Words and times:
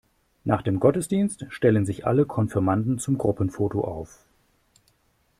Nach 0.45 0.63
dem 0.63 0.79
Gottesdienst 0.79 1.45
stellen 1.49 1.85
sich 1.85 2.07
alle 2.07 2.25
Konfirmanden 2.25 2.97
zum 2.97 3.19
Gruppenfoto 3.19 3.81
auf. 3.83 4.25